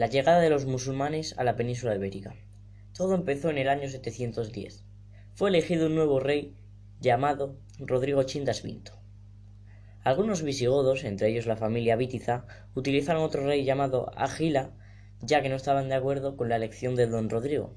La 0.00 0.06
llegada 0.06 0.40
de 0.40 0.48
los 0.48 0.64
musulmanes 0.64 1.34
a 1.36 1.44
la 1.44 1.56
península 1.56 1.94
ibérica. 1.94 2.34
Todo 2.96 3.14
empezó 3.14 3.50
en 3.50 3.58
el 3.58 3.68
año 3.68 3.86
710. 3.86 4.82
Fue 5.34 5.50
elegido 5.50 5.88
un 5.88 5.94
nuevo 5.94 6.20
rey 6.20 6.56
llamado 7.00 7.58
Rodrigo 7.78 8.22
Chindas 8.22 8.62
Vinto. 8.62 8.98
Algunos 10.02 10.42
visigodos, 10.42 11.04
entre 11.04 11.28
ellos 11.28 11.44
la 11.44 11.58
familia 11.58 11.96
Vítiza, 11.96 12.46
utilizaron 12.74 13.22
otro 13.22 13.44
rey 13.44 13.62
llamado 13.62 14.10
Agila, 14.16 14.70
ya 15.20 15.42
que 15.42 15.50
no 15.50 15.56
estaban 15.56 15.90
de 15.90 15.96
acuerdo 15.96 16.34
con 16.34 16.48
la 16.48 16.56
elección 16.56 16.96
de 16.96 17.06
don 17.06 17.28
Rodrigo. 17.28 17.74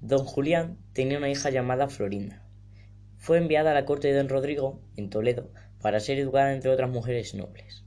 Don 0.00 0.24
Julián 0.24 0.78
tenía 0.92 1.18
una 1.18 1.30
hija 1.30 1.50
llamada 1.50 1.88
Florinda. 1.88 2.44
Fue 3.16 3.38
enviada 3.38 3.72
a 3.72 3.74
la 3.74 3.86
corte 3.86 4.06
de 4.06 4.18
don 4.18 4.28
Rodrigo, 4.28 4.80
en 4.94 5.10
Toledo, 5.10 5.50
para 5.82 5.98
ser 5.98 6.20
educada 6.20 6.54
entre 6.54 6.70
otras 6.70 6.90
mujeres 6.90 7.34
nobles. 7.34 7.82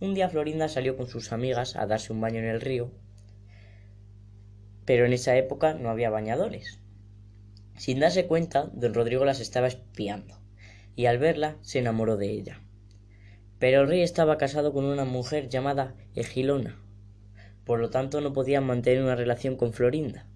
Un 0.00 0.14
día 0.14 0.28
Florinda 0.28 0.68
salió 0.68 0.96
con 0.96 1.08
sus 1.08 1.32
amigas 1.32 1.74
a 1.74 1.84
darse 1.86 2.12
un 2.12 2.20
baño 2.20 2.38
en 2.38 2.44
el 2.44 2.60
río, 2.60 2.92
pero 4.84 5.04
en 5.04 5.12
esa 5.12 5.36
época 5.36 5.74
no 5.74 5.90
había 5.90 6.08
bañadores. 6.08 6.78
Sin 7.76 7.98
darse 7.98 8.28
cuenta, 8.28 8.70
don 8.72 8.94
Rodrigo 8.94 9.24
las 9.24 9.40
estaba 9.40 9.66
espiando, 9.66 10.38
y 10.94 11.06
al 11.06 11.18
verla 11.18 11.56
se 11.62 11.80
enamoró 11.80 12.16
de 12.16 12.30
ella. 12.30 12.60
Pero 13.58 13.80
el 13.80 13.88
rey 13.88 14.02
estaba 14.02 14.38
casado 14.38 14.72
con 14.72 14.84
una 14.84 15.04
mujer 15.04 15.48
llamada 15.48 15.96
Egilona, 16.14 16.80
por 17.64 17.80
lo 17.80 17.90
tanto 17.90 18.20
no 18.20 18.32
podía 18.32 18.60
mantener 18.60 19.02
una 19.02 19.16
relación 19.16 19.56
con 19.56 19.72
Florinda, 19.72 20.26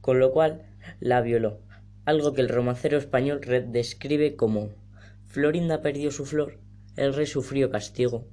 con 0.00 0.20
lo 0.20 0.30
cual 0.30 0.62
la 1.00 1.20
violó, 1.22 1.60
algo 2.04 2.34
que 2.34 2.42
el 2.42 2.48
romancero 2.48 2.98
español 2.98 3.40
describe 3.72 4.36
como 4.36 4.68
Florinda 5.26 5.82
perdió 5.82 6.12
su 6.12 6.24
flor 6.24 6.67
el 6.98 7.14
rey 7.14 7.26
sufrió 7.26 7.70
castigo. 7.70 8.26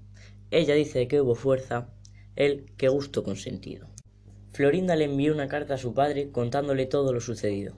Ella 0.51 0.75
dice 0.75 1.07
que 1.07 1.21
hubo 1.21 1.35
fuerza, 1.35 1.93
él 2.35 2.71
que 2.77 2.87
gusto 2.87 3.23
consentido. 3.23 3.87
Florinda 4.51 4.95
le 4.95 5.05
envió 5.05 5.33
una 5.33 5.47
carta 5.47 5.75
a 5.75 5.77
su 5.77 5.93
padre 5.93 6.31
contándole 6.31 6.85
todo 6.85 7.13
lo 7.13 7.21
sucedido, 7.21 7.75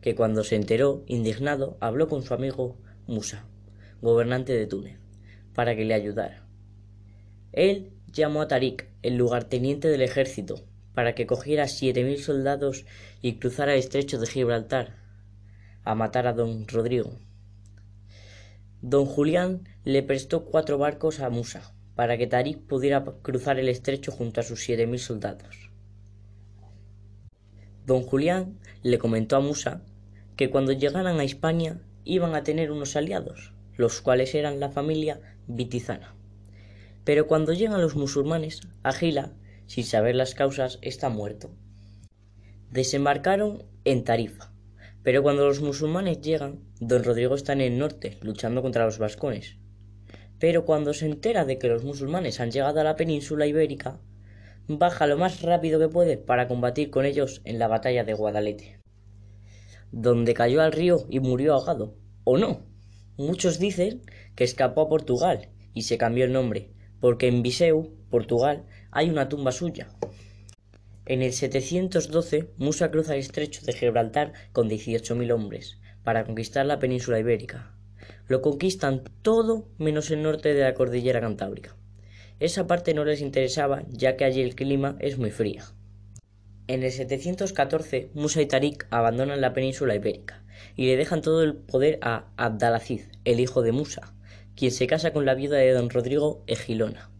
que 0.00 0.14
cuando 0.14 0.44
se 0.44 0.56
enteró, 0.56 1.04
indignado, 1.06 1.76
habló 1.80 2.08
con 2.08 2.22
su 2.22 2.32
amigo 2.34 2.78
Musa, 3.06 3.44
gobernante 4.00 4.52
de 4.52 4.66
Túnez, 4.66 4.98
para 5.54 5.76
que 5.76 5.84
le 5.84 5.94
ayudara. 5.94 6.46
Él 7.52 7.92
llamó 8.12 8.42
a 8.42 8.48
Tarik, 8.48 8.88
el 9.02 9.16
lugarteniente 9.16 9.88
del 9.88 10.02
ejército, 10.02 10.64
para 10.94 11.14
que 11.14 11.26
cogiera 11.26 11.68
siete 11.68 12.04
mil 12.04 12.18
soldados 12.18 12.84
y 13.20 13.34
cruzara 13.34 13.72
el 13.72 13.80
estrecho 13.80 14.18
de 14.18 14.26
Gibraltar 14.26 14.96
a 15.84 15.94
matar 15.94 16.26
a 16.26 16.32
don 16.32 16.66
Rodrigo. 16.68 17.18
Don 18.82 19.06
Julián 19.06 19.68
le 19.84 20.02
prestó 20.02 20.44
cuatro 20.44 20.76
barcos 20.76 21.20
a 21.20 21.30
Musa 21.30 21.72
para 21.94 22.18
que 22.18 22.26
Tarik 22.26 22.58
pudiera 22.58 23.04
cruzar 23.22 23.60
el 23.60 23.68
estrecho 23.68 24.10
junto 24.10 24.40
a 24.40 24.42
sus 24.42 24.64
siete 24.64 24.88
mil 24.88 24.98
soldados. 24.98 25.70
Don 27.86 28.02
Julián 28.02 28.58
le 28.82 28.98
comentó 28.98 29.36
a 29.36 29.40
Musa 29.40 29.82
que 30.36 30.50
cuando 30.50 30.72
llegaran 30.72 31.20
a 31.20 31.24
España 31.24 31.80
iban 32.04 32.34
a 32.34 32.42
tener 32.42 32.72
unos 32.72 32.96
aliados, 32.96 33.52
los 33.76 34.00
cuales 34.00 34.34
eran 34.34 34.58
la 34.58 34.70
familia 34.70 35.20
Vitizana. 35.46 36.16
Pero 37.04 37.28
cuando 37.28 37.52
llegan 37.52 37.80
los 37.80 37.94
musulmanes, 37.94 38.62
Agila, 38.82 39.32
sin 39.66 39.84
saber 39.84 40.16
las 40.16 40.34
causas, 40.34 40.80
está 40.82 41.08
muerto. 41.08 41.50
Desembarcaron 42.70 43.62
en 43.84 44.02
Tarifa, 44.02 44.51
pero 45.02 45.22
cuando 45.22 45.46
los 45.46 45.60
musulmanes 45.60 46.20
llegan, 46.20 46.60
don 46.80 47.02
Rodrigo 47.02 47.34
está 47.34 47.52
en 47.52 47.60
el 47.60 47.78
norte, 47.78 48.18
luchando 48.20 48.62
contra 48.62 48.84
los 48.84 48.98
vascones. 48.98 49.56
Pero 50.38 50.64
cuando 50.64 50.94
se 50.94 51.06
entera 51.06 51.44
de 51.44 51.58
que 51.58 51.68
los 51.68 51.84
musulmanes 51.84 52.40
han 52.40 52.50
llegado 52.50 52.80
a 52.80 52.84
la 52.84 52.96
península 52.96 53.46
ibérica, 53.46 54.00
baja 54.68 55.06
lo 55.06 55.18
más 55.18 55.42
rápido 55.42 55.80
que 55.80 55.88
puede 55.88 56.16
para 56.16 56.48
combatir 56.48 56.90
con 56.90 57.04
ellos 57.04 57.42
en 57.44 57.58
la 57.58 57.68
batalla 57.68 58.04
de 58.04 58.14
Guadalete, 58.14 58.78
donde 59.90 60.34
cayó 60.34 60.62
al 60.62 60.72
río 60.72 61.06
y 61.10 61.20
murió 61.20 61.54
ahogado. 61.54 61.96
¿O 62.24 62.38
no? 62.38 62.62
Muchos 63.16 63.58
dicen 63.58 64.02
que 64.36 64.44
escapó 64.44 64.82
a 64.82 64.88
Portugal 64.88 65.48
y 65.74 65.82
se 65.82 65.98
cambió 65.98 66.24
el 66.24 66.32
nombre, 66.32 66.70
porque 67.00 67.26
en 67.26 67.42
Viseu, 67.42 67.92
Portugal, 68.10 68.64
hay 68.92 69.10
una 69.10 69.28
tumba 69.28 69.50
suya. 69.50 69.88
En 71.04 71.20
el 71.20 71.32
712, 71.32 72.50
Musa 72.58 72.92
cruza 72.92 73.14
el 73.14 73.20
estrecho 73.20 73.62
de 73.66 73.72
Gibraltar 73.72 74.32
con 74.52 74.70
18.000 74.70 75.32
hombres 75.32 75.80
para 76.04 76.24
conquistar 76.24 76.64
la 76.64 76.78
península 76.78 77.18
ibérica. 77.18 77.74
Lo 78.28 78.40
conquistan 78.40 79.02
todo 79.22 79.68
menos 79.78 80.12
el 80.12 80.22
norte 80.22 80.54
de 80.54 80.62
la 80.62 80.74
cordillera 80.74 81.20
cantábrica. 81.20 81.76
Esa 82.38 82.68
parte 82.68 82.94
no 82.94 83.04
les 83.04 83.20
interesaba 83.20 83.82
ya 83.88 84.16
que 84.16 84.24
allí 84.24 84.42
el 84.42 84.54
clima 84.54 84.96
es 85.00 85.18
muy 85.18 85.32
fría. 85.32 85.64
En 86.68 86.84
el 86.84 86.92
714, 86.92 88.10
Musa 88.14 88.40
y 88.40 88.46
Tarik 88.46 88.86
abandonan 88.90 89.40
la 89.40 89.52
península 89.52 89.96
ibérica 89.96 90.44
y 90.76 90.86
le 90.86 90.96
dejan 90.96 91.20
todo 91.20 91.42
el 91.42 91.56
poder 91.56 91.98
a 92.02 92.32
Abdalaziz, 92.36 93.10
el 93.24 93.40
hijo 93.40 93.62
de 93.62 93.72
Musa, 93.72 94.14
quien 94.54 94.70
se 94.70 94.86
casa 94.86 95.12
con 95.12 95.26
la 95.26 95.34
viuda 95.34 95.58
de 95.58 95.72
don 95.72 95.90
Rodrigo 95.90 96.44
Egilona. 96.46 97.11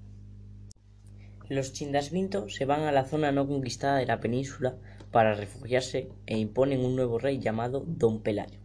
Los 1.53 1.75
Chindasvinto 1.75 2.49
se 2.49 2.65
van 2.65 2.85
a 2.85 2.93
la 2.93 3.05
zona 3.05 3.31
no 3.31 3.47
conquistada 3.47 3.99
de 3.99 4.07
la 4.07 4.21
península 4.21 4.75
para 5.11 5.35
refugiarse 5.35 6.09
e 6.25 6.39
imponen 6.39 6.83
un 6.83 6.97
nuevo 6.97 7.19
rey 7.19 7.41
llamado 7.41 7.85
Don 7.87 8.23
Pelayo. 8.23 8.59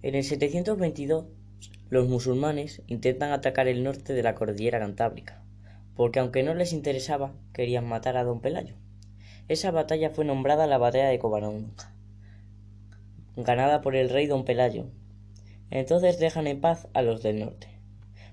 En 0.00 0.14
el 0.14 0.22
722, 0.22 1.26
los 1.88 2.08
musulmanes 2.08 2.80
intentan 2.86 3.32
atacar 3.32 3.66
el 3.66 3.82
norte 3.82 4.12
de 4.12 4.22
la 4.22 4.36
cordillera 4.36 4.78
cantábrica, 4.78 5.42
porque 5.96 6.20
aunque 6.20 6.44
no 6.44 6.54
les 6.54 6.72
interesaba, 6.72 7.34
querían 7.52 7.88
matar 7.88 8.16
a 8.16 8.22
Don 8.22 8.40
Pelayo. 8.40 8.76
Esa 9.48 9.72
batalla 9.72 10.10
fue 10.10 10.24
nombrada 10.24 10.68
la 10.68 10.78
batalla 10.78 11.08
de 11.08 11.18
Cobaronga, 11.18 11.92
ganada 13.34 13.80
por 13.80 13.96
el 13.96 14.10
rey 14.10 14.28
Don 14.28 14.44
Pelayo. 14.44 14.86
Entonces 15.70 16.20
dejan 16.20 16.46
en 16.46 16.60
paz 16.60 16.86
a 16.94 17.02
los 17.02 17.20
del 17.24 17.40
norte. 17.40 17.69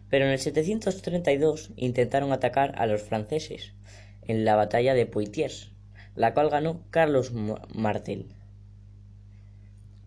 Pero 0.09 0.25
en 0.25 0.31
el 0.31 0.39
732 0.39 1.71
intentaron 1.75 2.31
atacar 2.31 2.73
a 2.77 2.85
los 2.85 3.01
franceses 3.01 3.73
en 4.21 4.45
la 4.45 4.55
batalla 4.55 4.93
de 4.93 5.05
Poitiers, 5.05 5.71
la 6.15 6.33
cual 6.33 6.49
ganó 6.49 6.81
Carlos 6.89 7.31
Martel. 7.73 8.27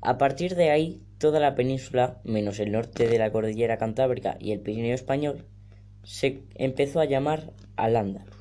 A 0.00 0.16
partir 0.16 0.54
de 0.54 0.70
ahí, 0.70 1.02
toda 1.18 1.40
la 1.40 1.54
península, 1.54 2.20
menos 2.24 2.58
el 2.58 2.72
norte 2.72 3.06
de 3.06 3.18
la 3.18 3.30
cordillera 3.30 3.76
cantábrica 3.76 4.36
y 4.40 4.52
el 4.52 4.60
Pirineo 4.60 4.94
español, 4.94 5.44
se 6.02 6.42
empezó 6.54 7.00
a 7.00 7.04
llamar 7.04 7.52
Al-Ándalus. 7.76 8.39